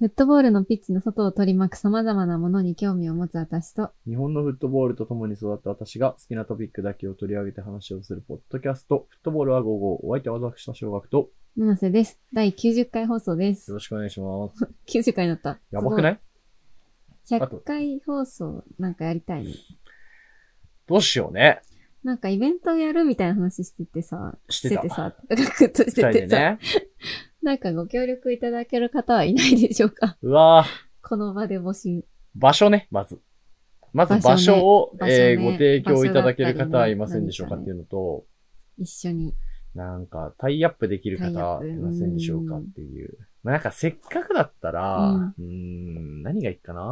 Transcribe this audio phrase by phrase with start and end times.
[0.00, 12.18] フットボールのピッチの外を取り巻く様々なものに興味を持つ私と、日本のフットボールと共に育った私が好きなトピックだけを取り上げて話をするポッドキャスト、フットボールは午後、お相手は私と小学と、七瀬です。
[12.32, 13.74] 第90回放送ですよ。
[13.74, 14.70] ろしくお願いします。
[14.88, 15.58] 90回になった。
[15.70, 16.20] やばくない
[17.24, 19.52] すごい ?100 回放送なんかやりたいね。
[20.86, 21.60] どうしようね。
[22.02, 26.58] なんかイベントやるみたいな話しててさ、してたてさ、ガクッとし二人ててさ、ね。
[27.42, 30.18] なんかご協力いただける方はいないでしょうか？
[30.22, 30.66] うわぁ、
[31.08, 32.04] この場で募集。
[32.34, 33.18] 場所ね、まず。
[33.92, 38.24] まず場場所ね所を、場所ねえーご提供いただける方はいませんでしょうかっていうのと、
[38.78, 39.34] 一緒に。
[39.74, 43.16] なんか、タイアップできるタイアップ方いませんでしょうかっていう。
[43.42, 46.82] まあ、なんか、せっかくだったら、うんん、何がいいかな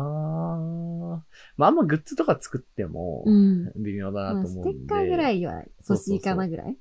[1.56, 3.72] まあ、あんまグッズとか作ってもう、ん。
[3.82, 4.78] 微妙だまあ、なと思うんで。
[4.78, 6.72] ステッカーぐらいは欲しいかなぐらい？
[6.72, 6.76] い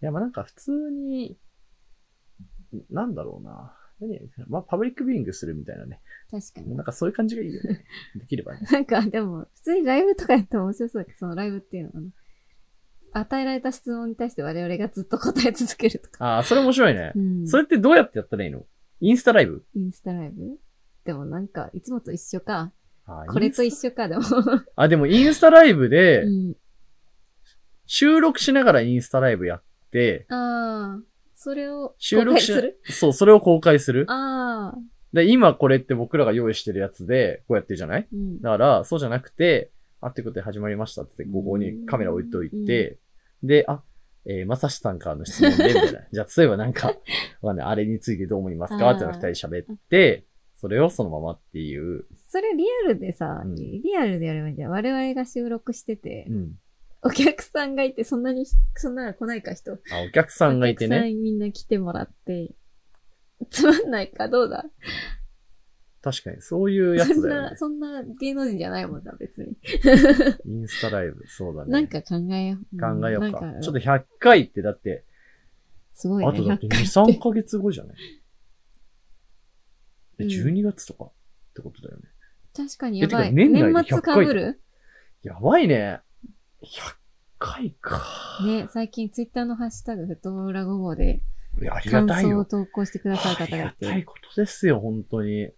[0.00, 1.36] や、まあなんか普通に、
[2.90, 3.76] なんだろうな。
[4.00, 6.00] 何まあ、パブリックビューイングするみたいなね。
[6.30, 6.76] 確かに。
[6.76, 7.84] なんかそういう感じがいいよね。
[8.16, 8.66] できればね。
[8.70, 16.24] なんか、でも、普通にライブとかやっても面白そうだけど、そのライブっていうのは、与えられた質問に対して我々がずっと答え続けるとか。
[16.24, 17.20] ああ、それ面白いねう。
[17.20, 17.46] ん。
[17.46, 18.66] それってどうやってやったらいいの？
[19.00, 19.64] インスタライブ？
[19.74, 20.58] インスタライブ？
[21.04, 22.72] でもなんか、いつもと一緒か。
[23.28, 24.22] これと一緒か、でも。
[24.22, 24.32] タ
[24.74, 26.56] あ、でもインスタライブでう、ん。
[27.86, 29.62] 収録しながらインスタライブやっ
[29.92, 31.02] て、ああ、
[31.34, 32.80] それを収録し公開する？
[32.90, 34.04] そう、それを公開する。
[34.08, 34.78] ああ、
[35.12, 38.08] で、今これって僕らが用意してるやつで、こうやってるじゃない？
[38.12, 38.40] うん。
[38.40, 42.98] だから、そうじゃなくて、あ、ってことで始まりましたって、ここにカメラ置いといて、
[43.42, 43.82] で、あ、
[44.26, 46.00] えーまさしさんからの質問で、みたいな。
[46.12, 46.88] じゃあ、例えばなんか、
[47.42, 48.90] わかんない、あれについてどう思いますか？
[48.90, 50.24] ってのを二人喋って、
[50.56, 52.06] それをそのままっていう。
[52.28, 54.70] それリアルでさ、うんリアルでやればいいんじゃん。
[54.70, 56.52] 我々が収録してて、うん。
[57.04, 59.72] お客さんがいて、そんなに、そんなの来ないか人。
[59.72, 59.76] あ、
[60.08, 61.12] お客さんがいてお客さね。
[61.12, 62.52] んみんな来てもらって、
[63.50, 64.64] つまんないかどうだ？
[66.02, 67.56] 確かに、そういうやそんな、つだよね。
[67.56, 69.56] そんな芸能人じゃないもんな、別に。
[70.46, 71.70] インスタライブ、そうだね。
[71.70, 72.80] なんか考えよう。
[72.80, 73.60] 考えようなんか。
[73.60, 75.04] ちょっと100回ってだって、
[75.92, 76.30] すごいね。
[76.30, 76.82] あとだって2、100回
[77.14, 77.96] 3ヶ月後じゃない？
[80.20, 81.12] え、うん12月とかっ
[81.54, 82.02] てことだよね。
[82.56, 83.32] 確かにやばい。
[83.32, 84.60] 年内で年末100回かぶる？
[85.22, 86.00] やばいね。
[86.62, 86.66] 100
[87.44, 88.02] 回か。
[88.44, 91.20] ね、最近ツイッターのハッシュタグ、フットボールラゴ号で
[91.70, 92.44] ありが感想を。
[92.46, 93.86] 投稿してくださるあり方がいて。
[93.86, 95.50] がたいことですよ、本当に。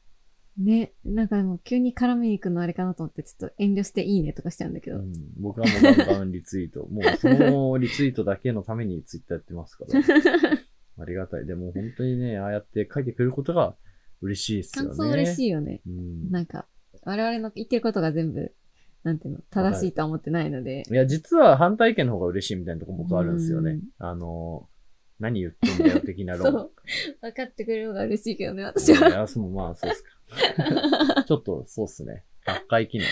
[0.59, 4.97] ね、なんかでも急に絡みに行くのあれかなと思って、ちょっと遠慮していいねとかしちゃうんだけど。
[4.97, 6.87] うん、僕はもうガンガンリツイート。
[6.91, 10.01] もうそのリツイートだけのためにツイッターやってますから。
[10.99, 11.47] ありがたい。
[11.47, 13.77] でも本当にね、ああやって書いてくれることが
[14.23, 14.89] 嬉しいですよね。
[14.89, 15.47] 感想嬉しい。
[15.47, 15.83] いよね。
[15.87, 16.31] うん。
[16.31, 16.67] なんか、
[17.03, 18.55] 我々の言ってることが全部、
[19.07, 20.83] なんていうの、正しいとは思ってないので。
[20.91, 23.83] いや、実は反対意見の方が嬉しいみたいなとこ僕あるんですよねうん。
[23.99, 24.69] あの、
[25.21, 26.53] 何言ってんだよ的な論。
[26.53, 26.73] そう。
[27.21, 29.09] 分かってくれるのが嬉しいけどね、私は。
[29.09, 31.23] いや、そうまあ、そうっすか。
[31.23, 32.25] ちょっと、そうっすね。
[32.47, 33.07] 100回記念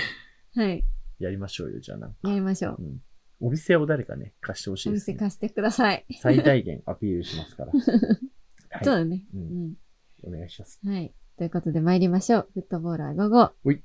[0.57, 0.85] はい。
[1.21, 2.29] やりましょうよ、じゃあなんか。
[2.29, 2.77] やりましょう。
[2.83, 3.01] うん。
[3.39, 5.15] お店を誰かね、貸してほしいおです、ね。
[5.15, 6.05] 店貸してください。
[6.21, 7.71] 最大限アピールしますから。
[8.71, 8.85] はい。
[8.85, 9.25] そうだね。
[9.33, 9.39] う。
[9.39, 9.75] うんん。
[10.25, 10.81] お願いします。
[10.85, 11.15] はい。
[11.37, 12.49] ということで参りましょう。
[12.55, 13.53] フットボールは午後。
[13.65, 13.83] ほい。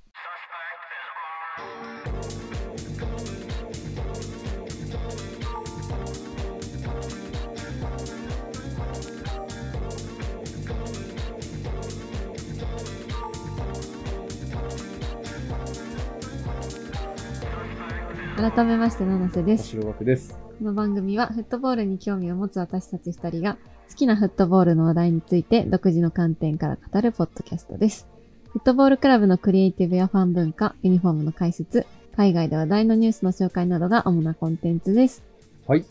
[18.39, 19.67] 改めまして、七瀬です。
[19.67, 20.39] 白枠です。
[20.59, 23.57] この番組はフットボールに興味を持つ私たち二人が
[23.89, 28.07] 好きなフットボールの話題について独自の観点から語るポッドキャストです。
[28.53, 31.85] フットボールクラブのクリエイティブやファン文化、ユニフォームの解説、
[32.15, 35.21] 海外で話題のニュースの紹介などが主なコンテンツです。
[35.67, 35.83] はい。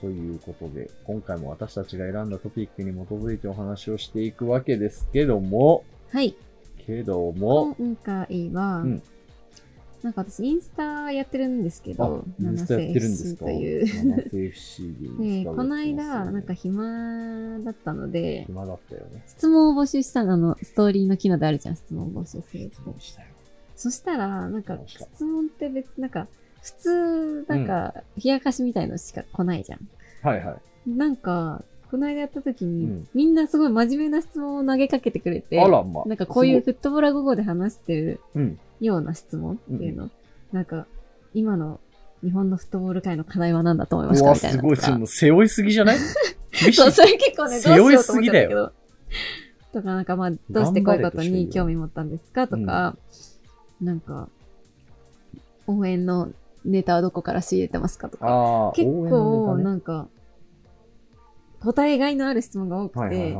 [0.00, 6.34] ということで、今回も私たちが選んだトピックに基づいてお話をしていくわけですけども、はい。
[6.76, 9.02] けども、今回は、うん
[10.04, 13.46] なんか私インスタやってるんですけあど、、インスタやってるんですか？
[13.46, 14.06] 七瀬 FC という。
[14.20, 19.22] 七瀬 FC でこの間、なんか暇だったので、暇だったよね。
[19.26, 22.80] 質問を募集したの、あの、ストーリーの機能であるじゃん、質問を募集する質。
[22.84, 23.28] 問したよ。
[23.76, 26.28] そしたら、なんか質問って別、なんか、
[26.62, 29.88] 普通、なんか、冷やかしみたいのしか来ないじゃん。
[30.22, 30.90] はいはい。
[30.90, 36.08] なんか、この間やった時に、うんみんなすごい真面目な質問を投げかけてくれて、あらまあ。
[36.08, 38.20] なんかこういうすフットボール午後で話してる。
[38.80, 40.10] ような質問っていうの、
[40.52, 40.86] なんか、
[41.34, 41.80] 今の
[42.22, 44.32] 日本のフットボール界の課題は何だと思いますか？
[44.34, 45.06] みたいなすごい。
[45.06, 45.98] 背負いすぎじゃない？
[46.72, 48.00] そう、それ結構ね、 どうし背負いよ。
[48.00, 48.72] うとだけど。
[49.72, 52.46] とか、なんかまあ、どうしてこういうことに興味持ったんですか？
[52.48, 52.96] とか、
[53.80, 54.28] なんか、
[55.66, 56.30] 応援の
[56.64, 58.08] ネタはどこから仕入れてますか？
[58.08, 58.72] とか。
[58.76, 60.08] 結構、なんか、
[61.60, 63.36] 答えがいのある質問が多くて。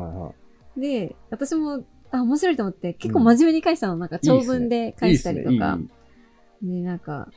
[0.77, 1.85] で、私も、
[2.19, 5.79] あ、面白いと思って、結構真面目に返したの、なんか長文で返したりとか。
[6.63, 7.31] で、なんか、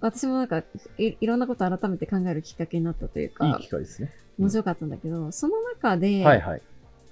[0.00, 0.62] 私もなんか
[0.98, 4.12] い、いろんなこと改めて考えるきっかけになったというか、いい機会ですね。
[4.38, 6.62] 面白かったんだけど、その中で、はいはい。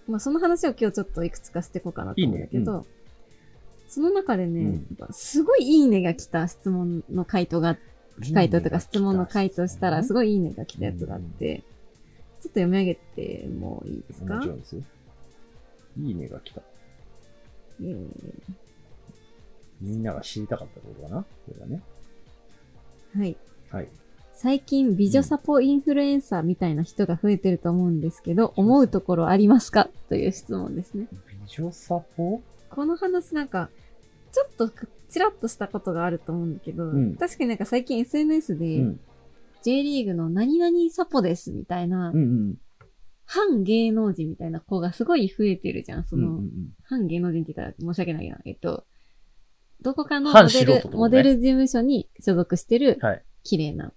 [0.07, 2.85] まあその話を今日ちょっといくつかしていこうかなと思うんだけど、いいね。
[3.89, 4.87] その中でね、うん。
[5.11, 7.77] すごいいいねが来た質問の回答が、
[8.33, 14.37] 回答とか質問の回答したら、すごいいいねが来たやつがあって、ちょっと読み上げてもいいですか？
[14.37, 14.83] もちろんですよ。
[15.99, 16.63] いいねが来た。
[17.81, 18.09] えー
[19.79, 21.83] みんなが知りたかったことかなこれがね。
[23.15, 23.37] はい。
[23.71, 23.89] はい。
[24.33, 29.91] 最近美女サポインフルエンサーみたいな人が増えてると思うんですけど、思うところありますか？
[30.09, 31.09] という質問ですね。
[31.13, 32.41] 美女サポ？
[32.71, 33.69] この話なんか、
[34.33, 34.71] ちょっと
[35.11, 39.01] ちらっとしたことがあると思うんだけど、うん確かになんか最近 SNS で、うん。
[39.63, 42.55] J リーグの何々サポですみたいな、うんうん。
[43.27, 46.05] 反芸能人みたいな子がすごい増えてるじゃん。
[46.05, 46.51] その、うんうん
[46.85, 48.39] 反芸能人って言ったら申し訳ないな。
[48.45, 48.87] えっと、
[49.83, 53.25] どこかの反モデル、ねモデル事務所に所属してるはい。
[53.43, 53.93] 綺麗な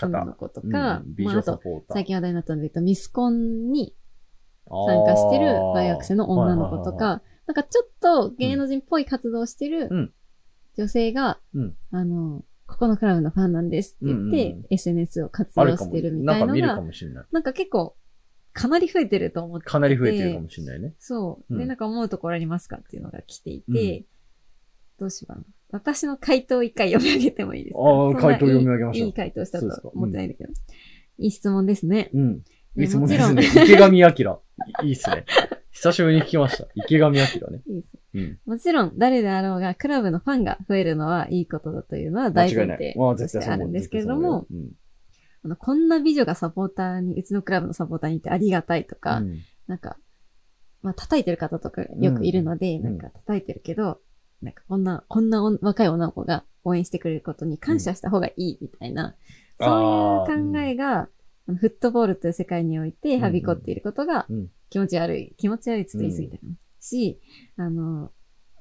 [0.00, 0.48] 女の方。
[0.48, 1.60] 子とか、うん美まあ、あと。
[1.90, 3.96] 最近話題になったんで言うと、ミスコンに
[4.66, 10.12] 参参加してる大学生の女の子とか、なんかちょっと芸能人っぽい活動をしてるうん
[10.78, 17.24] 女性が、うんあの、ここのクラブのファンなんですって言って、うんうん SNS を活用してるみたいのなんか見るかが、もしれない。
[17.30, 17.94] なんか結構、
[18.52, 19.70] かなり増えてると思ってて。
[19.70, 20.94] かなり増えてるかもしれないね。
[20.98, 21.56] そう。
[21.56, 24.04] で、うんなんか思うところありますかっていうのが来ていて、
[24.98, 25.44] どうしようかな。
[25.70, 27.80] 私の回答を一回読み上げてもいいですか？
[27.80, 30.52] ああそんな回答読み上げましょういいいい回答したそうですかと思ってないんだけど。
[31.18, 32.10] いい質問ですね。
[32.12, 32.42] うん。
[32.42, 33.64] でいい質問でもちろんすね。
[33.64, 34.38] 池上彰。
[34.82, 35.24] いいっすね。
[35.70, 36.68] 久しぶりに聞きました。
[36.74, 37.62] 池上彰ね。
[37.66, 38.38] いいですうん。
[38.44, 44.62] もちろん、誰であろうが、クラブのファンが増えるのはいいことだというのは大前提まあとし絶対そう思うてあるんですけれども、、絶
[45.44, 49.40] あのこんな美女がサポーターに、うちのクラブのサポーターにいてありがたいとか、うん。
[49.66, 49.96] なんか、
[50.82, 54.00] まあ、叩いてる方とかよくいるので、んなんか叩いてるけど、
[54.40, 59.16] なんかこんな、こんなお若い女の子が応援してくれることに感謝した方がいいみたいな、
[59.58, 59.66] うん。
[59.66, 61.08] そういう考えが、
[61.48, 64.50] あのフットボールという世界においてはびこっていることがうん。
[64.70, 65.34] 気持ち悪い。
[65.36, 66.52] 気持ち悪いって言い過ぎたかな。
[66.80, 67.20] し、
[67.56, 68.10] あの、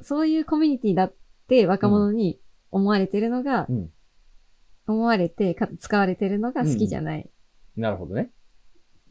[0.01, 1.13] そういうコミュニティだっ
[1.47, 2.39] て若者に
[2.69, 3.89] 思われてるのが、うん
[4.91, 7.29] 思われて、かつ使われてるのが好きじゃない。
[7.75, 8.31] なるほどね。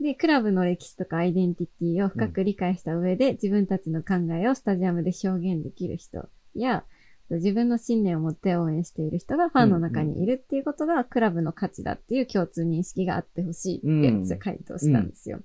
[0.01, 6.85] で、クラブの歴史とかアイデンティティを深く理解した上で、自分たちの考えをスタジアムで表現できる人や、
[7.29, 15.41] 自分の信念を持って応援している人がファンの中にいるっていうことが、クラブの価値だっていう共通認識があってほしいって回答したんですよ。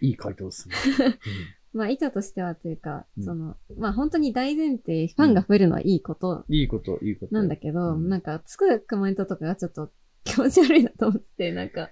[0.00, 0.74] いい回答ですね。
[1.78, 3.24] まあ、意図としてはというか、うん。
[3.24, 6.44] その、まあ本当に大前提、ファンが増えるのはいいこと。
[6.48, 7.34] いいこと、いいこと。
[7.34, 8.08] なんだけど、うん。
[8.08, 9.90] なんか、つくコメントとかがちょっと
[10.24, 11.90] 気持ち悪いなと思って、なんか、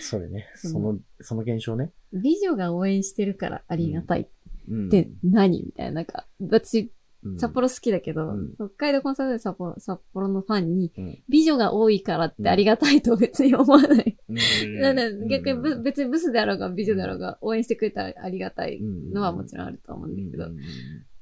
[0.00, 0.46] それね。
[0.54, 1.92] そのその、現象ね。
[2.12, 4.28] 美女が応援してるからありがたい
[4.68, 4.86] うん。
[4.86, 5.64] って何？
[5.64, 6.90] みたいな、なんか、私、うん
[7.38, 8.54] 札幌好きだけど、うん。
[8.56, 11.18] 北海道コンサートで札幌札幌のファンに、うん。
[11.28, 14.16] 美女が多いからってありがたいと別に思わない。
[15.28, 20.50] 逆に別にブスであろうが美女であろうが応援してくれたらありがたいのはうんもちろんあると思うんだけど、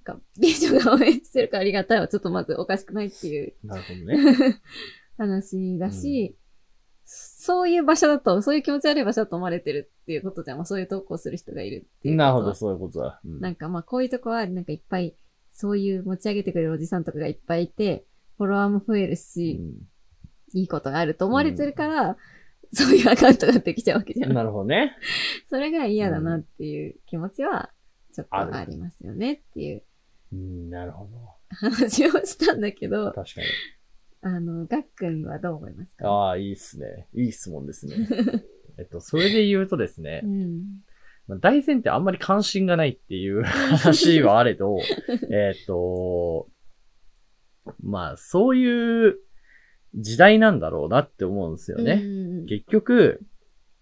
[0.05, 4.61] か美女が応援してるからありがたいはちょっとまずおかしくないっていうなるほどね。
[5.19, 6.37] 話だし、
[7.05, 10.57] そういう場所だと、そういう気持ち悪い場所だと思われてるっていうことじゃん。
[10.57, 12.17] まあ、そういう投稿する人がいるっていう。
[12.17, 13.21] なるほど、そういうことだ。
[13.25, 13.41] うん。
[13.41, 15.15] なんかまあこういうとこはなんかいっぱい
[15.53, 18.05] そういう持ち上げてくれるおじさんとかがいっぱいいて、
[18.39, 19.61] フォロワーも増えるし、
[20.55, 22.17] いいことがあると思われてるから、
[22.73, 24.27] そういうアカウントができちゃうわけじゃ。
[24.27, 24.97] うんんなるほどね。
[25.49, 27.71] それが嫌だなっていう気持ちは
[28.13, 29.83] ちょっとありますよねっていう
[30.33, 31.11] うん、なるほど。
[31.51, 33.47] 話をしたんだけど、確かに。
[34.23, 36.09] あの、ガックンはどう思いますか？
[36.09, 37.09] ああ、いいっすね。
[37.15, 37.97] いい質問ですね。
[38.79, 40.65] えっと、それで言うとですねう、ん。
[41.29, 44.79] まあ大前提あんまり関心がないっていう 話はあれど、
[45.31, 46.49] えっと、
[47.83, 49.19] まあ、そういう
[49.95, 52.01] 時代なんだろうなって思うんですよね。
[52.03, 53.21] うん結局、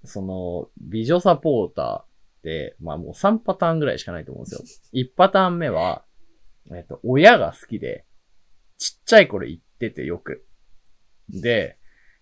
[0.05, 2.07] その、美女サポーターっ
[2.43, 5.03] て、まあもう3パターンぐらいしかないと思うんですよ。
[5.05, 6.05] 1パターン目は、
[6.73, 8.05] えっと、親が好きで、
[8.77, 10.45] ちっちゃい頃行っててよく。
[11.29, 11.79] で、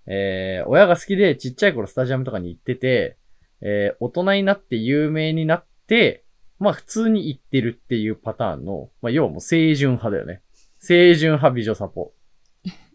[0.07, 3.17] えー、親が好きでちっちゃい頃スタジアムとかに行ってて、
[3.61, 6.25] えー、大人になって有名になって、
[6.59, 10.43] まあ普通に行ってるっていうパターンの、まあ要はもう清純派だよね。
[10.85, 12.13] 清純派美女サポ。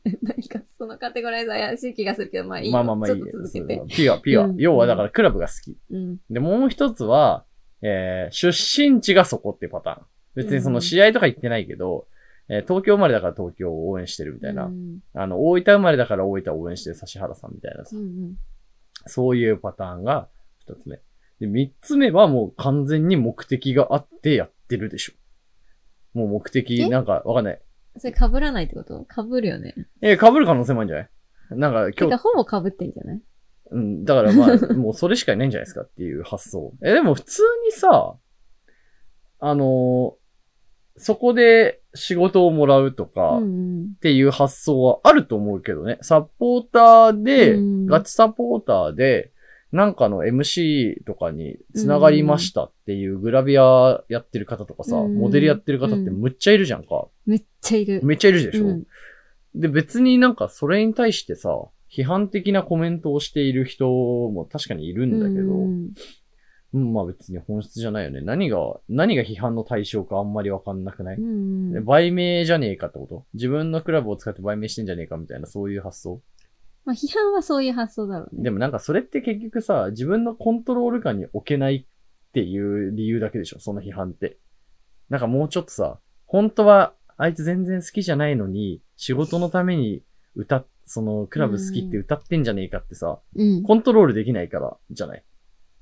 [0.21, 2.73] 何かそのカテゴライズ怪しい気がするけど、まあいいよ。
[2.73, 3.81] まあまあまあいいねちょっと続けて。
[3.87, 4.45] ピュア、ピュア。
[4.45, 5.77] うん要はだからクラブが好き。
[5.91, 6.17] うん。
[6.29, 7.45] で、もう一つは、
[7.81, 8.49] えー、出
[8.91, 10.05] 身地がそこっていうパターン。
[10.35, 12.07] 別にその試合とか行ってないけど、
[12.49, 14.65] えー東京生まれだから東京を応援してるみたいな。
[14.65, 18.37] うんあの、大分生まれだから大分を応援してる指原さんみたいなさうんうん。
[19.05, 20.27] そういうパターンが
[20.67, 20.99] 二つ目。
[21.39, 25.13] で、三つ目はもう完全に目的があってやってるでしょ。
[26.17, 26.89] もう目的、え？
[26.89, 27.61] なんかわかんない。
[27.97, 29.05] それ被らないってこと？
[29.09, 29.75] 被るよね。
[30.01, 31.09] え、被る可能性もあるんじゃない？
[31.51, 33.21] なんか今日ほぼ被ってんじゃない？
[33.71, 36.73] うん、だからまあ、 もうそれしかいないんじゃないですかっていう発想。
[36.83, 38.15] え、でも普通にさ、
[39.39, 40.23] あのー
[40.95, 43.99] そこで仕事をもらうとか、っ。
[43.99, 45.97] ていう発想はあると思うけどね。
[46.01, 49.32] サポーターで、うんガチサポーターで、
[49.73, 55.15] なんかの MC とかに繋がりましたっていうグラビアやってる方とかさ、うん。
[55.17, 57.07] モデルやってる方ってむっちゃいるじゃんか。
[57.25, 57.99] めっちゃいる。
[58.03, 58.83] めっちゃいるでしょ、うん。
[59.55, 61.49] で、別になんかそれに対してさ、
[61.91, 65.89] 批判的なコメントをしている人も確かにいるんだけど、うん。
[66.75, 68.21] うん、まあ別に本質じゃないよね。
[68.21, 71.17] 何が、何が批判の対象かあんまりわかんなくない、
[71.83, 73.25] 売名じゃねえかってこと？
[73.33, 76.21] 自分のクラブを使って売名してんじゃねえかみたいな、そういう発想？
[76.85, 78.43] まあ、批判はそういう発想だろうね。
[78.43, 84.37] でもなんかそれって結局さ、自分のコントロール下に置けないっていう理由だけでしょ、その批判って。
[85.09, 90.03] なんかもうちょっとさ、本当はあいつ全然好きじゃないのに、仕事のために
[90.35, 93.63] 歌っ、そのクラブ好きって歌ってんじゃねえかってさ、うん。
[93.63, 95.23] コントロールできないからじゃない？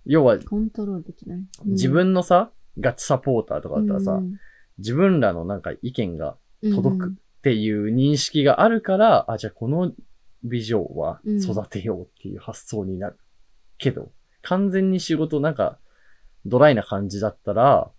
[0.06, 1.40] 要はコントロールできない？
[1.40, 4.34] うん自分のさ、ガチサポーターとかだったらさ、うん
[4.78, 9.92] 自分らのなんか意見が届くっうんていう認識があるから、あ、じゃあこの
[10.44, 13.18] 美女はうん育てようっていう発想になる。
[13.78, 15.80] けど、完全に仕事なんか
[16.46, 17.92] ドライな感じだったら、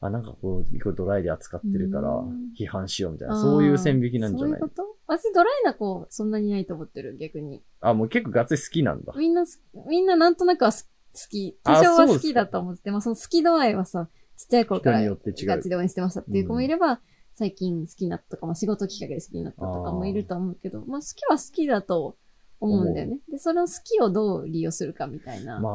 [0.00, 4.82] あ、なんかこう、こうドライで扱ってるからうん批判しようみたいな、そういう線引きなんじゃないそういうこと？
[5.06, 7.62] 私ドライな子そんなにいないと思ってる、逆に。
[7.80, 9.12] あ、もう結構ガッツリ好きなんだ。
[9.16, 11.56] みんなす、みんななんとなくはす好き。
[11.64, 17.00] あ多少は好きだと思ってて、まあその好き度合いはさ、ちっちゃい頃から人によって違うガチで応援してましたっていう子もいれば、
[17.34, 22.16] 最近好きになったとか、まあ仕事きっかけで好きになったとかもいると思うけど、まあ好きは好きだと
[22.60, 23.18] 思うんだよね。
[23.30, 25.58] で、その好きをどう利用するかみたいな。
[25.60, 25.70] ま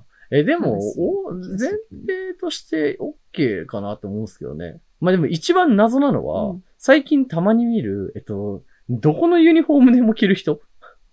[0.30, 1.70] え、でも、話お前
[2.06, 2.98] 提として
[3.32, 4.80] OK かなと思うんですけどね。
[5.00, 10.60] まあでも一番謎なのは、うん最近たまに見る、えっと、どこのユニフォームでも着る人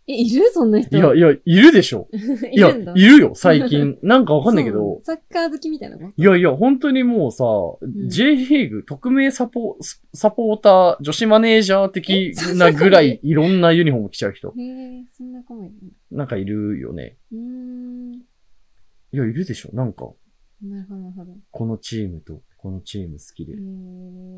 [0.07, 0.51] え、いる？
[0.51, 0.95] そんな人。
[0.95, 2.07] いや、いや、いるでしょ。
[2.13, 2.93] いいや、るんだ。
[2.95, 3.97] いるよ、最近。
[4.03, 5.01] なんかわかんないけそうど。
[5.03, 7.43] サッカー好きみたいなのいやいや、本当にもうさ、
[7.85, 9.77] ん J リーグ特命サポ、
[10.13, 14.53] サポーター、女子マネージャー的なぐらいいろんなユニフォーム着ちゃう人。
[14.55, 15.85] へえ、そんな子もいるんだ。
[16.11, 17.17] なんかいるよね。
[17.31, 18.13] うーん。
[18.13, 18.21] い
[19.11, 19.69] や、いるでしょ。
[19.73, 20.11] なんか、
[20.61, 21.31] なるほど、なるほど。
[21.49, 23.59] このチームとこのチーム好きでへ、え。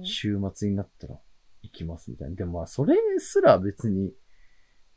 [0.03, 1.19] 週末になったら
[1.61, 2.35] 行きますみたいな。
[2.35, 4.13] でもまあ、それすら別に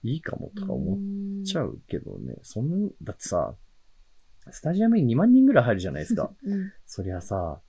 [0.02, 0.96] いいかもとか思
[1.42, 2.36] っちゃうけどね。
[2.42, 3.54] そん、だってさ、
[4.50, 6.32] スタジアムに2万人ぐらい入るじゃないですか。
[6.42, 6.72] うん。
[6.86, 7.60] そりゃさ、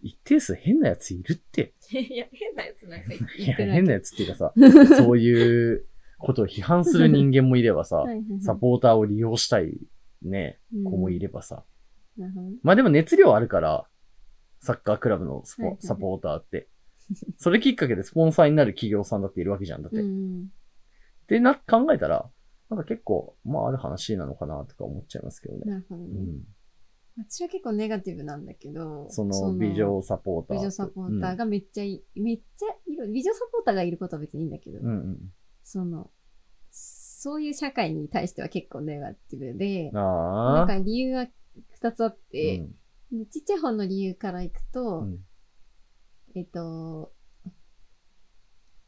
[0.00, 1.74] 一定数変なやついるって。
[1.90, 3.54] いや、変なやつなんかい言や。
[3.54, 4.52] 変なやつっていうかさ、
[4.96, 5.86] そういう
[6.18, 9.78] ことを批判する人間もいればさは、いはいはいサポーターを利用したい
[10.22, 11.64] ね、うん子もいればさ。
[12.62, 13.88] まあでも熱量あるから、
[14.60, 16.68] サッカークラブのスポはいはいサポーターって。
[17.36, 19.82] それきっかけでスポンサーになる企業さんだっているわけじゃん。
[19.82, 19.98] だって。
[19.98, 20.48] うん。
[21.32, 22.30] でな、考えたら、
[22.68, 25.62] なんか結構、まあある話なのかなとか思っちゃいますけどね。
[25.64, 26.08] なるほどね。
[26.08, 26.42] うん。
[27.18, 30.54] 私は結構ネガティブなんだけど、その美女サポーターと。
[30.54, 33.10] 美女サポーターがめっちゃい、めっちゃいる。
[33.10, 34.86] 美女サポーターがいることは別にいいんだけど、うん。
[34.86, 35.18] うんうん。
[35.62, 36.10] その、
[36.70, 40.64] そういう社会に対しては結構ネガティブで、な。
[40.64, 41.28] んか理由が
[41.70, 42.74] 二つあって、うん
[43.12, 45.18] でちっちゃい方の理由からいくと、うん
[46.34, 47.12] えっと、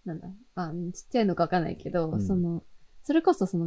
[0.04, 2.62] なんだ、あ、ちっちゃいのかわかんないけど、うんその、
[3.02, 3.66] それこそその、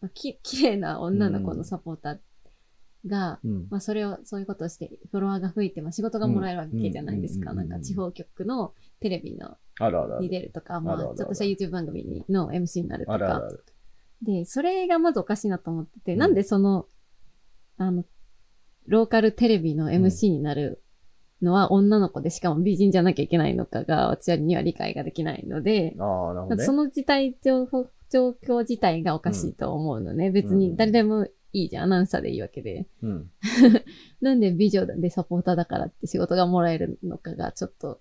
[0.00, 2.18] まあき、 綺麗な女の子のサポーター
[3.06, 3.66] が、うん。
[3.70, 7.50] まあそれを、そういうことをして、フォロワーが増えて、まあ仕事がもらえるわけじゃないですか。
[7.50, 9.56] うんなんか地方局のテレビの
[10.20, 10.30] にる。
[10.30, 13.42] 出るとか、まあちょっとした YouTube 番組にの MC になるとか。
[14.22, 16.86] で、それがまずおかしいなと思ってて、うんなんでその、
[17.78, 18.04] あの、
[18.86, 20.82] ローカルテレビの MC になる
[21.42, 26.72] のは女の子でしかも美人じゃなきゃいけないのかが、私には理解ができないので、ああ、なるほどねそ。
[26.72, 30.30] の事態状況、状況自体がおかしいと思うのね。
[30.30, 31.84] 別に誰でもいいじゃん。
[31.84, 32.86] アナウンサーでいいわけで。
[33.02, 33.30] うん。
[34.20, 38.00] なんで美女でサポーターだからって仕事がもらえるのかがちょっと。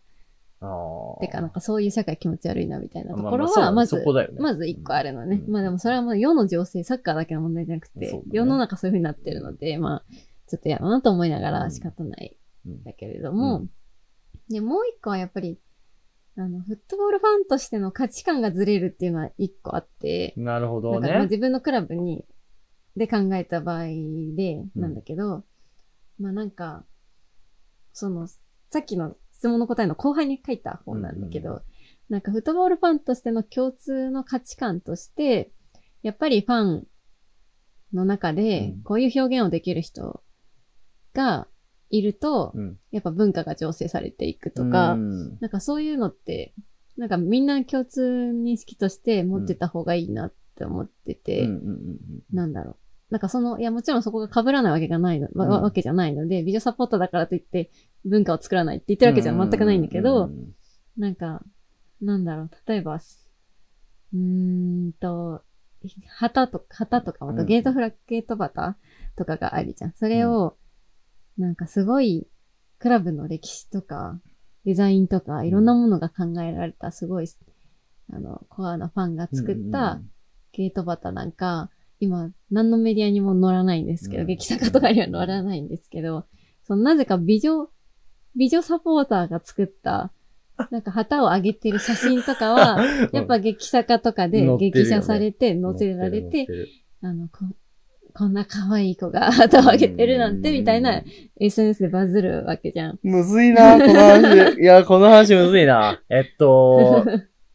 [1.22, 5.42] てかなんかそういう社会気持ち悪いなみたいなところは、まず、そこだよねまず一個あるのね。
[5.48, 10.14] うんまあでもそれはもう世の情勢、サッカーだけの問題じゃなくて、ね世の中そういう風になってるので、まあ、
[10.48, 13.70] ちょっと嫌だなと思いながうんら仕方ないうんんだけれども、う
[14.50, 15.60] で、もう一個はやっぱり、
[16.38, 21.22] あの、フットボールファンとしての価値観がずれるっていうのは一個あって、なるほどね。
[21.24, 22.26] 自分のクラブに、
[22.96, 24.82] で考えた場合で、うん。
[24.82, 25.44] なんだけど、
[26.20, 26.86] まあなんか、
[27.94, 31.64] その、さっきの質問の答えの後輩に書いた方なんだけど、うんうん。
[32.10, 35.52] なんかフットボールファンとしての共通の価値観として、
[36.02, 36.88] やっぱりファン
[37.94, 40.24] の中でうん、こういう表現をできる人
[41.14, 41.48] が、
[41.90, 42.80] いると、うん。
[42.92, 45.38] やっぱ文化が醸成されていくとか、うん。
[45.40, 46.54] なんかそういうのって、
[46.98, 51.50] なんかみんな共通認識として持ってた方がいいなって思ってて、
[52.32, 52.76] なんだろう。
[53.10, 55.64] なんかその、いやもちろんそこが被らないわけがないの、わうん。
[55.64, 57.72] わけじゃないので、美女サポーターだからといって
[58.06, 60.30] 文化を作らないって言ってるわけじゃ全くないんだけど、
[60.98, 61.44] なんか、
[62.02, 65.44] なんだろう、例えば、うーんと、
[66.08, 67.38] 旗とか、旗とか、あうん。
[67.38, 68.78] とゲートフラッゲートバタ
[69.16, 69.94] とかがあるじゃん。
[69.94, 70.58] それを、
[71.40, 72.28] なんかすごい、
[72.78, 74.20] クラブの歴史とか、
[74.66, 77.28] デザインとか、いろんなものが考えられた、すごい、
[78.12, 80.02] あの、コアなファンが作った
[80.52, 81.70] ゲートバタなんか、
[82.00, 84.28] 今、何のメディアにも載らないんですけど、うん。
[84.28, 86.26] 劇作家とかには載らないんですけど、
[86.64, 87.70] そのなぜか美女、
[88.36, 90.12] 美女サポーターが作った、
[90.72, 92.82] なんか旗を上げてる写真とかは、
[93.14, 96.48] やっぱ劇作家とかで劇写されて載せられて、
[97.02, 97.30] あの、
[98.14, 101.04] ここんな可愛い子が旗を上げてるなんて、みたいなうん
[101.40, 103.00] SNS でバズるわけじゃん。
[103.04, 104.58] むずいな、この話。
[104.62, 106.02] いや、この話むずいな。
[106.10, 107.06] えっと、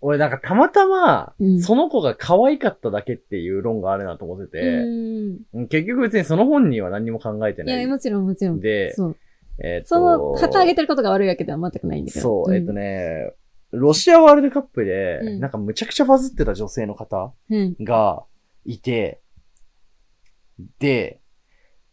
[0.00, 5.68] 俺なんかたまたまう、んその子が可愛かっただけっていう論があるなと思ってうて、ん。
[5.68, 7.86] 結局別にその本人は何も考えていや、ない。
[7.86, 8.60] もちろんもちろん。
[8.60, 9.16] でそう。
[9.58, 12.22] えっと、その、旗上げてることが悪いわけでは全くないんだけど。
[12.22, 12.82] そう、えっとね。
[12.82, 13.32] ね、
[13.70, 17.76] ロシアワールドカップで、うんなんかむちゃくちゃバズってた女性の方うん。
[17.80, 18.24] が
[18.64, 19.20] いて、
[20.78, 21.20] で、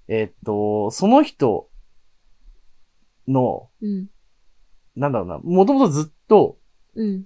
[0.08, 1.70] えっと、その人
[3.28, 4.08] の、うん。
[4.96, 6.58] なんだろうな、もともとずっと、
[6.96, 7.26] うん。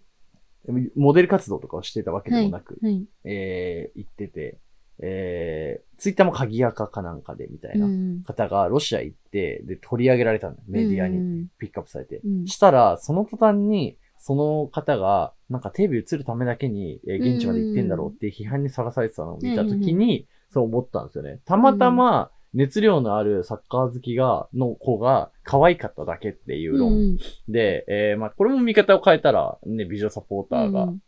[0.96, 3.06] モデル活動とかをしてたわけでもなく、はい。
[3.24, 4.60] えー、言ってて、
[5.00, 10.56] えー、ツイッターも鍵垢かなんかでみたいなうん方がロシア行って、で、取り上げられたの。
[10.68, 11.48] メディアにに。
[11.60, 12.22] ピックアップされて。
[12.24, 21.42] うんしたら、その途端に、その方が、なんかテレビ映るためだけに、えー現地まで行ってんだろうっていう批判にさらされてたのを見たときに、そう思ったんですよね。
[21.44, 27.18] たまたま、熱量のあるサッカー好きが、の子が可愛かっただけっていう論うん
[27.50, 31.02] で、えーまあ、これも見方を変えたら、ね、美女サポーターがうん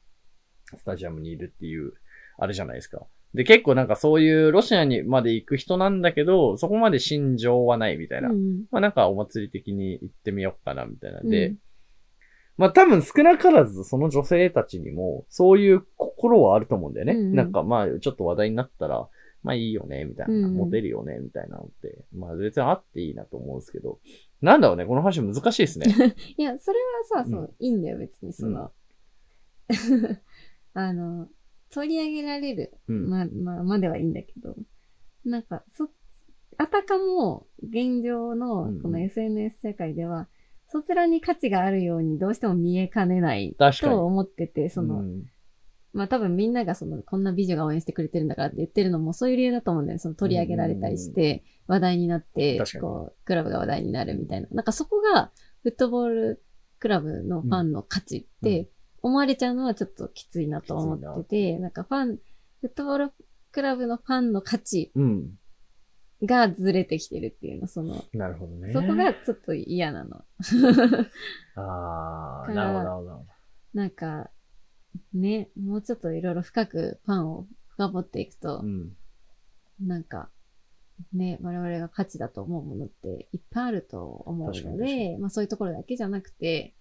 [0.75, 1.93] スタジアムにいるっていう、
[2.37, 3.07] あれじゃないですか。
[3.33, 8.27] で、結構なんかそういうロシアにまで行く人なんだけど、そこまで心情はないみたいな。
[8.27, 11.57] うんまあなんかお祭り的に行ってみようかなみたいなんで、うん
[12.57, 17.13] まあ多分少なからずその女性たちにもそういう心はあると思うんだよね。
[17.13, 19.07] うんうんなんかまあちょっと話題になったら、
[19.47, 20.49] まあいいよね、みたいな。
[20.49, 22.03] モテるよね、みたいなのって。
[22.13, 23.99] まあ別にあっていいなと思うんですけど。
[24.41, 25.85] なんだろうね、この話難しいですね。
[26.37, 26.79] いや、それ
[27.09, 28.73] はさ、そうう、いいんだよ、別に、その、
[30.73, 31.29] あの、
[31.69, 33.09] 取り上げられる、うん。
[33.09, 34.57] ま、ま、まではいいんだけど、
[35.23, 35.89] なんか、そ、
[36.57, 40.27] あたかも、現状のこの SNS 世界では、
[40.67, 45.23] そちらに価値があるようにどうしても見えかねないと思ってて、その、うん
[45.97, 49.99] まあ多分みんながその、こんな美女が応援してくれてるんだからって言ってるのもそういう理由だと思うんだよ。
[49.99, 54.47] その取り上げられたりして、話題になってこう、クラブが話題になるみたいな。
[54.51, 55.31] なんかそこが、
[55.63, 56.43] フットボール
[56.79, 58.69] クラブのファンの価値って、
[59.01, 62.17] 思われちゃうのはちょっときついなと思ってて、なんかファン、
[62.61, 63.11] フットボール
[63.51, 65.31] クラブのファンの価値うん。
[66.23, 68.73] がずれてきてるっていうの、その、なるほどね。
[68.73, 70.23] そこがちょっと嫌なの。
[71.55, 73.25] ああ、 なるほど、なるほど。
[73.73, 74.31] なんか、
[75.13, 78.95] ね、もうちょっといろいろ深くファンを深掘っていくと、うん。
[79.79, 80.29] なんか、
[81.13, 86.73] ね、我々が価値だと思うものっていっぱいあると思うので、まあそういうところだけじゃなくて、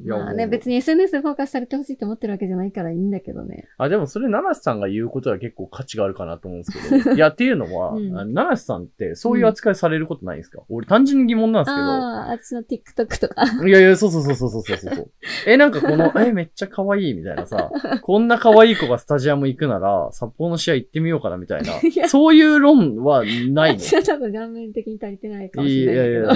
[0.00, 3.68] いやまあね、別に SNS でフォーカスされてほしいって思ってるわけじゃないからいいんだけどね。
[3.78, 7.12] あ、でもそれ、七瀬さんが言うことは結構価値があるかなと思うんですけど。
[7.14, 11.82] いや、っていうのは、うんあの七瀬さんってそういう扱いされることないんですか、俺単純に疑問なんですけど。
[11.84, 13.44] ああ、私の TikTok とか。
[13.66, 15.10] いやいや、そうそうそうそうそうそうそう。
[15.46, 17.70] え、なんかこの、え、めっちゃ可愛いみたいなさ、
[18.02, 26.04] こんな可愛い子がスタジアム行くなら、札幌の試合行ってみようかなみたいないや、そういう論はない私は多分顔面的に足りてないのかもしいれないけど。
[26.04, 26.32] やいやいや。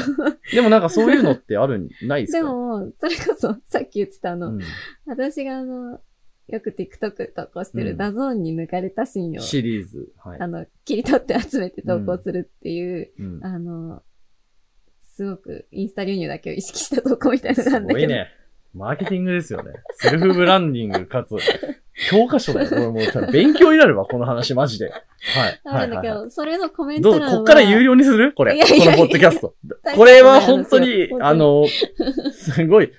[0.53, 2.39] でもなんかそういうのってあるん、ないですか？
[2.39, 4.61] で、も、それこそ、さっき言ってたあの、うん
[5.07, 6.01] 私があの、
[6.49, 10.13] よく TikTok 投稿してうんる DAZN に抜かれたシーンを、シリーズ。
[10.19, 10.47] はいあ。
[10.47, 14.03] の、切り取って集めて投稿するっていう、うんあの、
[15.15, 18.07] すごくインスタ流入だけを意識した投稿みたいなのがあするんだけど。
[18.07, 18.29] ごいね。
[18.75, 19.73] マーケティングですよね。
[19.93, 21.35] セルフブランディングかつ、
[22.11, 22.69] 教科書だよ。
[22.73, 24.91] 俺もう勉強になるわ、この話マジで。
[24.91, 24.99] は
[25.49, 25.61] い。
[25.65, 27.37] あるんだけど、それのコメンどうト欄は。
[27.39, 28.53] こっから有料にするこれ。
[28.61, 29.55] このポッドキャスト。
[29.97, 31.65] これは本当にあの、
[32.33, 32.93] すごい、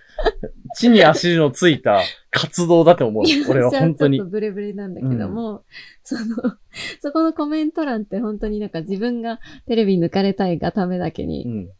[0.75, 2.01] 地に足のついた
[2.31, 3.23] 活動だと思う。
[3.49, 4.31] 俺は本当に私ちょっと。
[4.31, 5.63] ブレブレなんだけども、
[6.03, 6.35] その、
[7.01, 11.67] そこのコメント欄って本当になんか自分がテレビに抜かれたいがためだけに、うん。
[11.67, 11.71] さ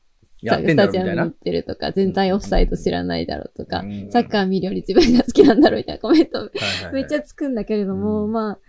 [0.42, 1.32] やってんだろ、スタジアムに行っ。
[1.32, 6.52] てるとか、全体オフサイド知らないだろうとか、うんサッカー見るより自分が好きなんだろうみたいなコメント
[6.94, 8.60] めっちゃつくんだけれども、うんまあ、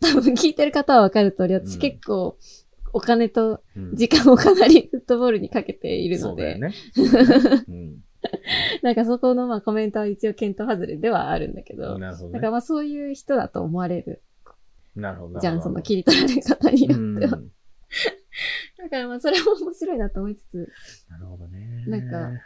[0.00, 2.38] 多分聞いてる方はわかる通り、私うん結構、
[2.94, 6.74] お金とうん時間をかなりフットボールにかけているので、そうだよね。
[6.94, 7.96] そうだよねうん
[8.82, 12.50] なんかそこのまあコメントは一応検討外れではあるんだけど、なるほどねだから。
[12.52, 14.22] まあそういう人だと思われる
[14.94, 15.40] なるほど。
[15.40, 17.38] じゃん、その切り取られ方にようんっては。
[18.78, 20.68] だからまあそれも面白いなと思いつつ、
[21.10, 21.84] なるほどね。
[21.86, 22.40] なんか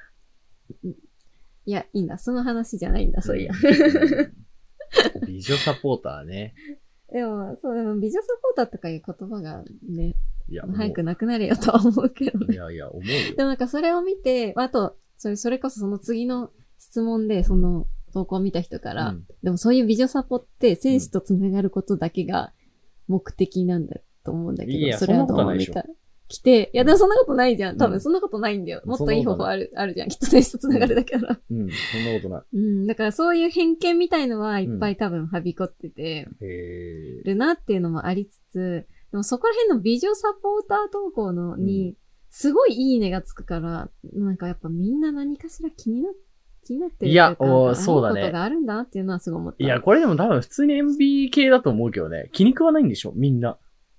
[0.84, 2.18] いや、いいんだ。
[2.18, 3.52] その話じゃないんだ、そういや。
[3.52, 3.56] う
[5.24, 6.54] ん美女サポーターね。
[7.12, 10.14] でも、そう、でも美女サポーターとかいう言葉がね、
[10.48, 12.56] いや、早くもなくなれよとは思うけどういね。
[12.56, 13.34] やいや、思うでよ。
[13.38, 22.52] もなんかそれを見て、あと、それ、それこそその次の質問で、その投稿を見た人から、うんでもそういう美女サポって選手と繋がることだけが
[23.06, 25.88] 目的なんだと思うんだけど、いやそれはどうそんなことないでしょみた。
[26.28, 27.76] 来て、いやでもそんなことないじゃん。
[27.76, 28.82] 多うん分そんなことないんだよ。
[28.84, 30.08] もっといい方法ある、あるじゃん。
[30.08, 31.40] きっと選手と繋がるだけだから。
[31.50, 32.86] うん、そんなことなうん。
[32.86, 36.28] だからそういう偏見みたいのはいっぱい多分はびこってて、
[37.24, 41.94] るなっていうのもありつつ、でもそこら辺の美女サポーター投稿のに、
[42.38, 46.10] すごいいいねがつくから、なんかやっぱみんな何かしら気にな、
[46.66, 49.64] 気になってるいやおーそうだね思ことがあるんだなっていうのはすごい思った。
[49.64, 52.28] いや、これでも多分普通に MB 系だと思うけどね。
[52.32, 53.12] 気に食わないんでしょ？
[53.16, 53.58] みんな。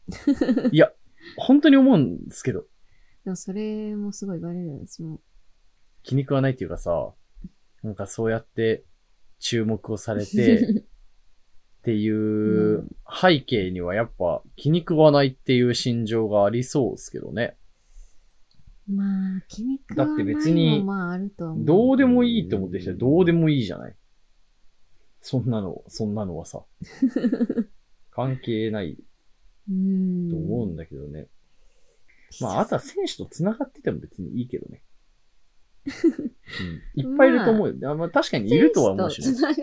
[0.71, 0.91] いや、
[1.35, 2.65] 本当に思うんですけど。
[3.23, 5.19] でもそれもすごい言われるんですよ。
[6.03, 7.11] 気に食わないっていうかさ、
[7.81, 8.85] なんかそうやって
[9.39, 10.61] 注目をされて
[11.81, 17.57] っていううん背景にはやっぱ気に食わないっていう心情がありそうですけどね。
[18.87, 19.03] ま
[19.37, 21.65] あ、気に食わないだって別にもまああるとは思う。
[21.65, 23.95] どうでもいいって思ってる人はどうでもいいじゃない。
[25.21, 26.63] そんなの、そんなのはさ。
[28.11, 28.97] 関係ない
[29.69, 30.29] うん。
[30.29, 31.27] と思うんだけどね。
[32.41, 34.83] まあ、あとは選手と繋がってても別にいいけどね。
[36.95, 37.91] うん、いっぱいいると思うよ。
[37.91, 39.33] あまあ、確かにいるとは思うしね。
[39.33, 39.55] つなが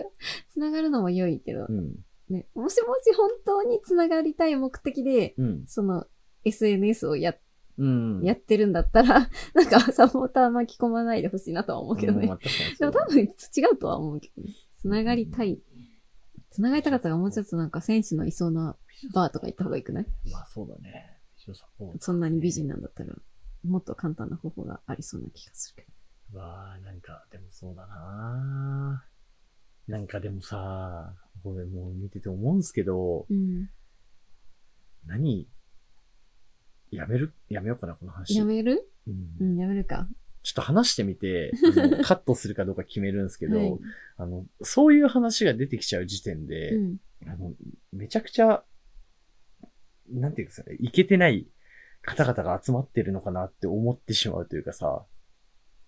[0.49, 1.95] つな がるのも良いけど、うん。
[2.29, 5.63] ね、もしもし本当につながりたい目的で、うん。
[5.67, 6.07] その
[6.43, 7.37] SNS をやうん。
[8.23, 12.21] やってるんだったら、 なんかサポーター巻き込まないでほしいなとは思うけどね。
[12.79, 13.27] でも多分違
[13.73, 14.53] うとは思うけどね。
[14.79, 15.61] つながりたい。
[16.51, 18.77] つながりたかったらもうちょっとなんか選手のいそうな
[19.13, 20.07] バーとか行った方がいいくない？
[20.31, 21.11] まあそうだね。
[21.99, 23.13] そんなに美人なんだったら、
[23.63, 25.91] もっと簡単な方法がありそうな気がするけ
[26.31, 26.39] ど。
[26.39, 29.05] わあなんか、でもそうだな
[29.87, 33.69] なんかでもさ、これもう見てて思うんすけど、うん。
[35.05, 35.47] 何
[36.95, 37.33] やめる？
[37.49, 38.37] やめようかな、この話。
[38.37, 38.89] やめる？
[39.07, 40.07] うんうん、やめるか。
[40.43, 41.51] ちょっと話してみて、
[42.03, 43.79] カットするかどうか決めるんですけど、はい
[44.17, 46.97] あの、そういう話が出てきちゃう時点で、うん。
[47.27, 47.53] あの、
[47.91, 48.63] めちゃくちゃ、
[50.09, 51.47] なんていうんですかね、いけてない
[52.03, 55.05] 方々が集まってるのかなって思ってしまうというかさ、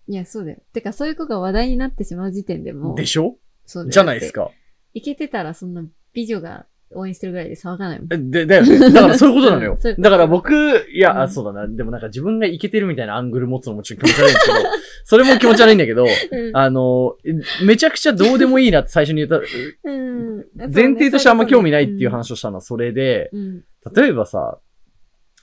[0.08, 0.62] いや、そうだよ。
[0.72, 3.38] てか、そういう子が話題になってしまう時点でもう、でしょ？
[3.66, 4.32] そうじゃないです。
[4.32, 4.50] か。
[4.94, 8.08] いけてたら、そんな美女が応援してるぐらいで騒がないもん。
[8.12, 8.78] えで、だよね。
[8.78, 10.52] だから そういうことなのようだから僕、
[10.92, 11.66] いや、うんあ、そうだな。
[11.66, 14.58] でもなんか自分がいけてるみたいなアングル持つのもちょっと気持ち悪いんですけど、
[15.04, 17.16] それも気持ち悪いんだけど、うんあの、
[17.64, 19.40] めちゃくちゃどうでもいいなって最初に言った、
[19.84, 20.44] うん。
[20.72, 22.18] 前提としてあんま興味ないっていう話。
[22.18, 23.64] 話をしたのはそれで、うん。
[23.94, 24.58] 例えばさ、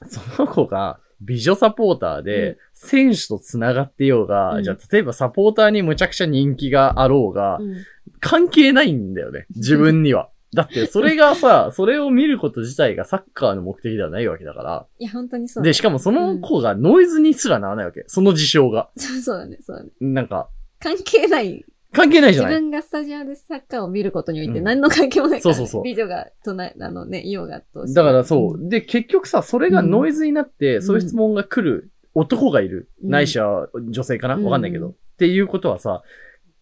[0.08, 7.76] その子が美女サポーターでうん、選手と繋がってようが、うんじゃあ例えばサポーターにむちゃくちゃ人気があろうが、うん
[8.20, 9.46] 関係ないんだよね。
[9.56, 10.30] 自分には。
[10.56, 14.88] だって、それがさ、それを見ること自体がサッカーの目的ではないわけだから。
[14.98, 15.64] いや、本当にそう。
[15.64, 18.06] で、しかもその子がノイズにすらならないわけ。
[18.08, 18.90] その事象が。
[18.96, 19.90] そうそうだね、そうだね。
[20.00, 21.64] なんか、関係ない。
[21.92, 28.70] 関係ないじゃない自分がスタジアムでサッカーを見ることにおいてうん何の関係もないから、ねそうそうそう美女が、隣、あのね、イオがとだからそう。
[28.70, 32.90] で、結局さ、それがノイズになって、んそういう質問が来る男がいる。
[33.02, 34.36] うんないしは女性かな？
[34.36, 34.90] うんわかんないけど。
[34.90, 36.02] っていうことはさ、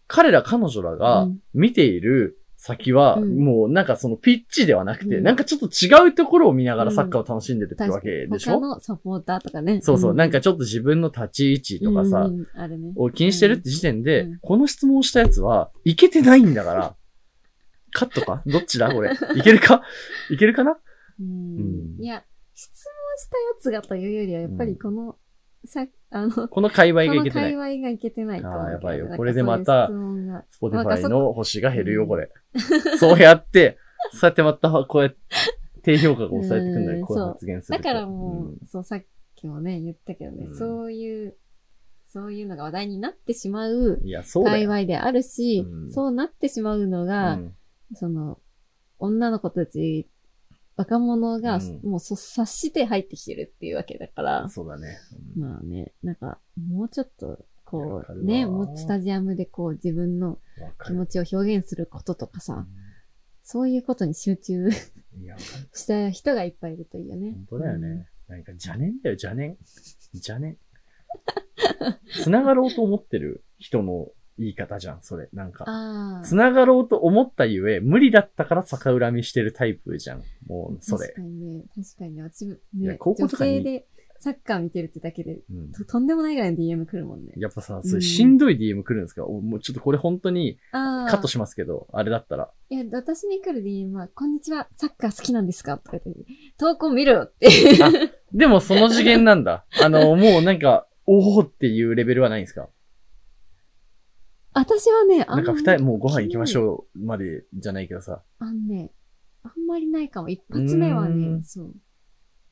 [0.06, 3.38] 彼ら彼女らうがん見ている先は、うん。
[3.38, 5.22] もうなんかそのピッチではなくて、うん。
[5.22, 8.54] なんかちょっと違うところを見ながらサッカーを楽しんでるってわけでしょ？
[8.54, 9.82] 他のサポーターとかね。
[9.82, 12.30] そうそう、なんかちちょっと自分の立ち位置とかさ。
[12.96, 14.38] を気にしてるって時点で、うん。
[14.40, 16.96] この質問したやつは、いけてないんだから、
[17.92, 18.42] カットか？
[18.46, 18.90] どっちだ？
[18.92, 19.10] これ。
[19.36, 19.82] いけるか？
[20.30, 20.78] いけるかな？
[21.20, 21.26] うん。
[21.26, 22.02] うん。
[22.02, 22.24] いや、
[22.54, 22.72] 質問
[23.18, 25.16] したやつがというよりは、やっぱりこの、
[25.66, 27.54] さ、あの、ここの界隈がいけてない。
[27.54, 28.40] 界隈がいけてない。
[28.40, 29.88] あーやばいよこれでまた
[30.50, 32.30] Spotify の星が減るよ、うんこれ。
[32.98, 33.78] そうやって、
[34.12, 35.16] そうやってまた、こうやって、
[35.82, 37.82] 低評価が増えてくんだよ、うんこう発言すると。
[37.82, 41.36] だからもう、んそう、さっきもね、言ったけどね、うんそういう、
[42.06, 47.54] そういうのが話題になってしまう界隈であるし、うんそうなってしまうのが、うん
[47.94, 48.38] その、
[48.98, 50.08] 女の子たち、
[50.76, 54.98] 若者が、うんもうそ察して入ってきてるっていうわけだから、そうだね。
[55.36, 60.38] うんまあね、なんか、もうちょっと、わこう、ね、もうスタジアムでこう自分の
[60.86, 62.66] 気持ちを表現することとかさ、う
[63.42, 64.70] そういうことに集中
[65.72, 67.32] した人がいっぱいいるといいよね。
[67.32, 68.08] 本当だよね。
[68.28, 69.58] なんか邪念だよ、邪念。
[70.14, 70.58] 邪念。
[72.22, 74.08] 繋がろうと思ってる人の
[74.38, 75.28] 言い方じゃん、それ。
[75.32, 75.64] なんか。
[76.24, 80.22] 繋がろうと思ったゆえ、無理だったから逆恨みしてるタイプじゃん。
[80.46, 81.14] もう、それ確。
[81.16, 83.86] かにね、確かにね、私もね、高校とかにで
[84.18, 87.32] サッカー見てるってだけで、うんととんでもないぐらいの DM 来るもんね。
[87.36, 90.58] やっぱさ、うんそれしんどい DM 来るんですか、おもうちょっとこれ本当に。
[90.72, 92.50] カットしますけど、あれだったら。
[92.70, 96.24] いや、私に来る DM は、こんにちは、サッカー好きなんですかとか言って、
[96.58, 97.48] 投稿見ろよって。
[98.32, 99.64] でもその次元なんだ。
[99.82, 102.68] あの、もうなんか、おーっていうレベルはないんですか？
[104.54, 106.62] 私はね、あなんか二人、もうご飯行きましう。
[106.62, 108.22] ょうまでじゃないけどさ。
[108.38, 108.92] あのね、
[109.42, 110.28] あんまりないかも。
[110.28, 111.74] 一発目はね、んそう。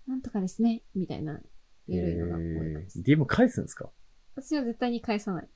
[0.06, 1.40] なんとかですね、みたいな、
[1.86, 2.82] ゆるいのが多いかもしれない。
[2.82, 3.90] えー DM 返すんですか？
[4.34, 5.48] 私は絶対に返さない。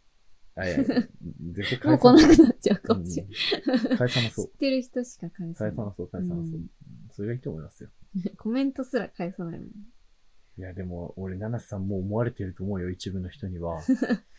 [0.55, 2.13] あ、いや絶対もう来返さな。
[2.29, 3.91] ないくなっちゃうかもしれない。
[3.91, 4.47] うん返さなそう。
[4.49, 5.73] 知ってる人しか返さない。
[5.73, 6.45] 返さなそう、返さなそう。
[6.45, 6.69] うん
[7.11, 7.91] それがいいと思いますよ。
[8.39, 9.69] コメントすら返さないもん。
[10.59, 13.81] いや、でも、俺、七瀬さんもう思われてると思うよ、一部の人には。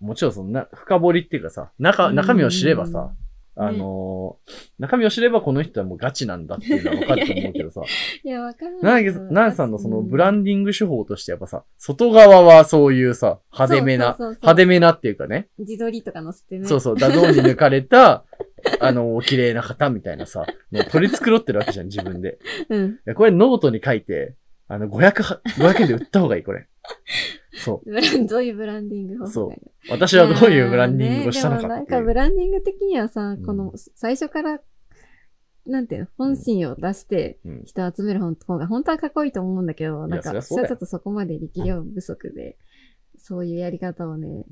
[0.00, 3.28] もちろん、そのな、深掘りっていうかさ、中、中身を知ればさ、うん
[3.60, 7.82] あのー中身を知ればこの人はもうガチなんだっていうのはわかると思うけどさ、
[8.22, 9.20] いや、わからななんいけど。
[9.20, 16.66] ナンさんのそのブランディング手法としてやっぱさ、外側はそういうさ、派手めな、派手めなっていうかね、自撮りとか載せてね。
[16.66, 18.24] そうそう、 DAZN に抜かれた、
[18.80, 22.38] あの、綺麗な方みたいなさ、もう取り繕ってるわけじゃん、自分で。
[22.68, 22.98] うん。
[23.16, 24.36] これノートに書いて、
[24.68, 26.68] あの、500は、500円で売った方がいい、これ。
[27.58, 29.72] そブランどういうブランディング方法がいいのう。
[29.90, 34.60] 私はどういうブランディングをしたのいやーねなんかブランディング的にはさ、うんこの最初から、
[35.66, 42.56] なんていうの、本心を出してうん人を集める方が本当はかっこいいと思うんだけど、なんか、はちょっとそこまで力量不足で、
[43.16, 44.44] そういうやり方をね、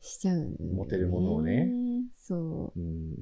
[0.00, 0.56] しちゃう、ね。
[0.72, 1.70] モテるものをね。
[2.16, 3.16] そうん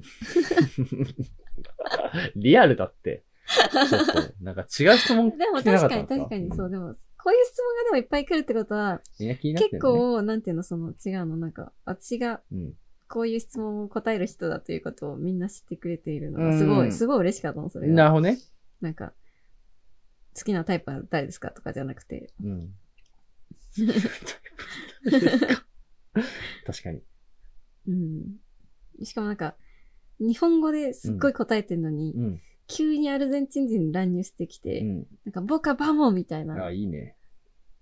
[2.35, 3.23] リアルだって。
[3.47, 5.37] ちょっと、なんか違う質問う。
[5.37, 6.69] でも確かに確かにそう。
[6.69, 6.95] でも、
[7.27, 9.81] こういう質問がでもいっぱい来るってことは、みんな気になって結。
[9.81, 12.73] 構、なんていうの、その違うの、なんか、私がうん。
[13.09, 17.93] こういう質問を答える人だということをみんな知ってくれているのがすごうんい、すごい嬉しかったの、それが。
[17.93, 18.37] なるほどね。
[18.79, 19.11] なんか、
[20.37, 22.73] 好きなタイプは誰ですかとかじゃなくて、うん。
[26.65, 27.03] 確かに。
[27.87, 28.37] うん。
[29.03, 29.57] しかもなんか、
[30.19, 32.41] 日本語ですっごい答えてるのに、うん。
[32.67, 35.07] 急にアルゼンチン人乱入してきて、うん。
[35.25, 37.16] なんか、ボカバモみたいなあ、、いいね。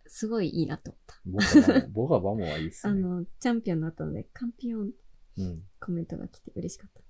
[0.08, 1.88] すごいいいなと思った。
[1.88, 2.92] ボカバモ、はいいっすね。
[2.92, 4.92] あの、チャンピオンので、カンピオン
[5.38, 5.62] うん。
[5.80, 7.02] コメントが来て嬉しかった。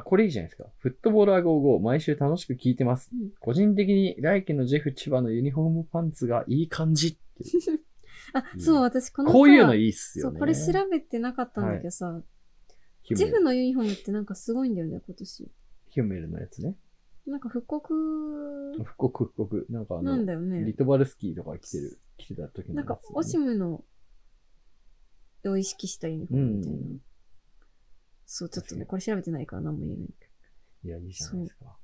[0.00, 0.68] あ、これいいじゃないですか。
[0.78, 3.10] フットボールアゴーゴー、毎週楽しく聞いてます。
[3.12, 7.80] うん個人的に、来季のジェフ千葉のユニフォームパンツがいい感じっていう。
[8.34, 10.40] あ、うんそう、私このさこういうのいいっすそう、よね。
[10.40, 12.22] これ調べてなかったんだけどさ、
[13.02, 15.50] ヒュメジェフのユニフォームってなんかすごいんだよね、今年。
[15.90, 16.76] ヒュメルのやつね。
[17.26, 17.94] なんか復刻？
[18.84, 19.66] 復刻復刻。
[19.70, 20.74] なんかあの、なんだよねリ。
[20.74, 22.76] トバルスキーとか着てる、着てた時のね。
[22.78, 23.84] なんか、オシムの、
[25.46, 26.78] を意識したユニフォームみたいな。
[26.78, 26.98] うん
[28.26, 30.08] そう、ちょっとね、これ調べてないから何も言えない。
[30.84, 31.76] いや、いいじゃないですか。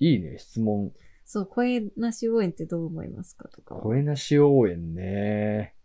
[0.00, 0.92] いいね、質問。
[1.24, 3.76] そう、声なし応援ってどう思いますかとか。
[3.76, 5.76] 声なし応援ね。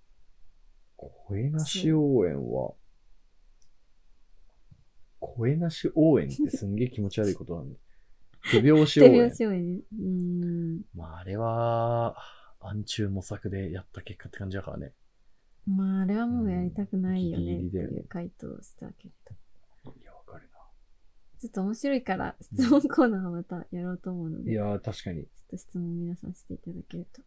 [0.97, 2.73] 声なし応援は、
[5.19, 7.79] 声なし応援ってすんげえ気持ち悪いことなんだ。
[8.49, 9.35] 手拍子応援手拍。
[9.35, 9.81] 子応援ね。
[9.91, 10.07] うー
[10.79, 10.81] ん。
[10.95, 12.15] まあ、あれは、
[12.59, 14.93] 暗中模索でやった結果って感じだからね。
[15.67, 19.11] まあ、あれはもうやりたくないよねっていう回答をしたけれ
[19.85, 19.91] ど。
[19.99, 20.49] いや、わかる
[21.39, 24.43] ちょっと面白いから、質問コーナーはまたやろうと思うのな。
[24.43, 25.21] いで、ちょや、確かに。
[25.21, 27.21] っと質問皆さんしていただけると。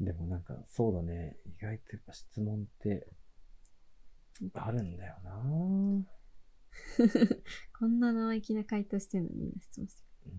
[0.00, 1.36] でもなんか、そうだね。
[1.46, 3.06] 意外とやっぱ質問って、
[4.54, 6.04] あるんだよな
[7.78, 10.30] こんな生意気な回答してるのにみんな質問してる。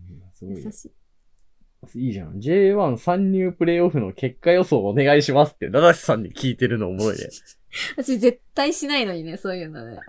[0.42, 0.92] ごいよ優しい。
[1.94, 2.40] いいじゃん。
[2.40, 7.30] J1 参入プレイオフの結果予想お願いしますって、ダダシさんに聞いてるのおもろいね。
[7.98, 10.00] 私絶対しないのにね、そういうのね。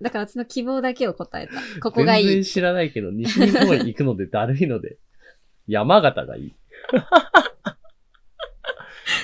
[0.00, 1.54] だから私の希望だけを答えた。
[1.80, 2.24] ここがいい。
[2.26, 4.96] 全然知らないけど、西日本へ行くのでだるいので、
[5.66, 6.54] 山形がいい。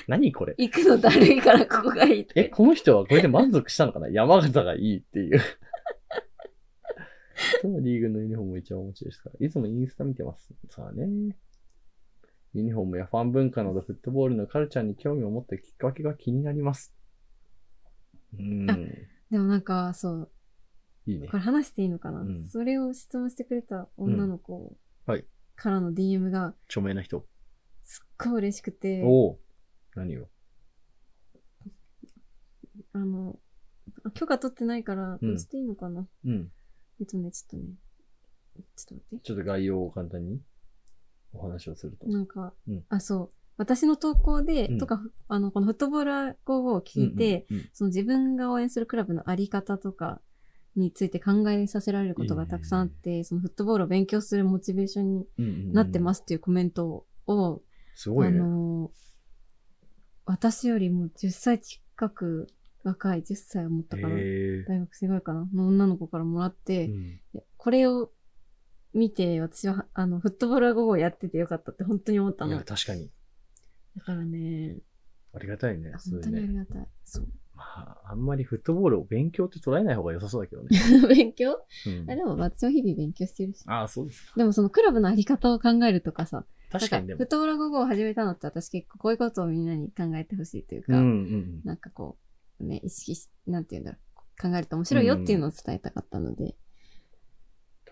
[0.07, 0.55] 何これ？
[0.59, 4.09] 行くのだるいからここがいいえ、この人はこれで満足したのかな？
[4.09, 5.41] 山形がいいっていう。
[7.63, 10.55] どのリーグのユニフォームを一番お持ちですかいつもインスタ見てます。
[10.71, 11.37] さあね。
[12.53, 16.95] ユニフォームやファン文化などフットボールのカルチャーに興味を持ったきっかけが気になります。
[18.39, 18.67] うん。
[18.67, 20.31] でもなんか、そう、
[21.07, 21.37] いいねこ。
[21.37, 25.25] れ話していいのかな、うんそれを質問してくれた女の子うんはい
[25.57, 27.27] からの DM が著名な人。
[27.83, 29.39] すっごい嬉しくて、おお。
[29.95, 30.29] 何を？
[32.93, 33.39] あの、
[34.05, 36.53] あ許可取ってないから、うんしていいのかな、うん。
[37.01, 37.75] えっとね、ちょっとね、
[38.77, 39.25] ちょっと待って。
[39.25, 40.41] ちょっと概要を簡単に。
[41.33, 42.07] お話をすると。
[42.07, 43.31] なんか、うんあ、そう。
[43.57, 50.21] 私の投稿で、うんとか、あの、このフットボール55を聞いて、うんうんその自分が応援するクラブのあり方とか
[50.77, 57.59] について考えさせられることがたくさんあって、そのフットボールを勉強するモチベーションにうんうんうんなってますっていうコメントを、あ
[57.95, 58.39] すごいね。
[58.39, 58.91] の、
[60.25, 62.49] 私よりも10歳近く
[62.85, 64.15] 若い10歳を持ったかな。
[64.17, 67.21] へ大学生ぐらいかなの女の子からもらって、ーうん
[67.57, 68.11] これを
[68.93, 72.51] 見て、私は、あの、フットボールは午後やっててよかったって本当に思ったの。
[72.51, 73.11] いや、だ確かに。
[74.05, 74.77] からね、
[75.35, 75.93] ありがたいね。
[75.99, 76.29] そ本当。
[76.31, 76.89] にありがたい。
[77.05, 77.27] そう。
[77.57, 77.63] ま
[78.05, 80.69] あ、あんまりフットボールを勉強って捉えない方が良さそうだけどね。
[81.09, 81.65] 勉強？
[81.87, 83.65] うんあでも私も日々勉強してるし。
[83.67, 84.33] ああ、そうですか。
[84.37, 87.27] でもそのクラブのあり方を考えるとかさ、確かにでもフッ。
[87.27, 92.24] トボール午後を始めたのって私結構こういうことをみんなに考えてほしいというか、うんうんなんかこう、
[92.65, 94.05] ね、意識し、なんて言うんだろう。
[94.41, 96.57] 考えると面白いよっていうのを伝えたかったので、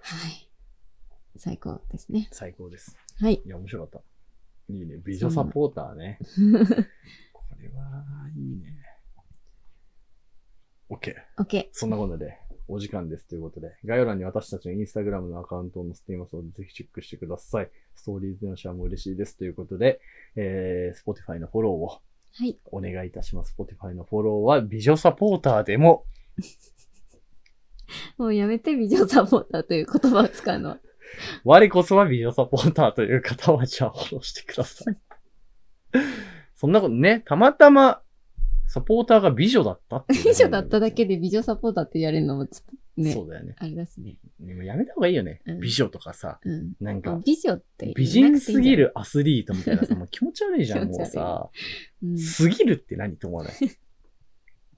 [0.00, 0.50] はい。
[1.36, 2.28] 最高ですね。
[2.32, 2.96] 最高です。
[3.20, 3.42] はい。
[3.44, 4.02] いや、面白かっ
[4.68, 4.72] た。
[4.72, 5.00] いいね。
[5.04, 6.18] 美女サポーターね。
[7.32, 8.04] これは、
[8.36, 8.82] いいね。
[10.90, 11.14] OK。
[11.38, 11.68] OK。
[11.72, 17.70] そんなことで、お時間ですということで、概要欄に私たちのインスタグラムのアカウントを載せていますので、ぜひチェックしてください。
[17.94, 20.00] ストーリーズのシェアも嬉しいですということで、
[20.36, 22.00] えー、Spotify のフォローを
[22.34, 22.58] はい。
[22.70, 23.54] お願いいたします。
[23.58, 26.06] Spotify のフォローは美女サポーターでも、
[28.16, 30.78] もうやめて美女サポーターという言葉を使うのは。
[31.44, 34.96] 我こそは美女サポーターという方は、じゃあフォローしてください。
[36.56, 38.02] そんなことね、たまたま、
[38.66, 43.54] サポーターが美女だった美女だっただけで美女サポーターって言われるのもちょっとねそ、うだよね。
[43.58, 44.16] あれだしね。
[44.40, 45.40] でもやめた方がいいよね。
[45.46, 46.72] うん美女とかさ、うん。
[46.80, 51.50] なんか、美女って美人すぎるアスリートみたいなさ、もう気持ち悪いじゃん、 気持ち悪いもうさ。
[52.02, 52.18] うん。
[52.18, 53.54] すぎるって何と思わない？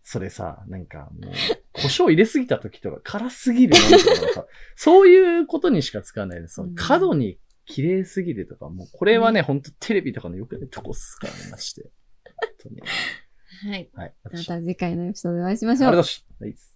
[0.06, 1.32] それさ、なんかもう、
[1.72, 4.46] 胡椒入れすぎた時とか辛すぎるなんとかさ、
[4.76, 11.90] そういうことにしか使わないで、そのうん角に綺麗すぎるとか、もうこれはね、ほんとテレビとかのよくないとこっすからね、まして。
[12.36, 12.82] 本当に。
[13.70, 13.90] はい。
[13.94, 14.14] はい。
[14.24, 15.90] ま私、た次回のエピソードでお会いしまあしょう。
[15.92, 16.66] りがとうございました。
[16.66, 16.73] はい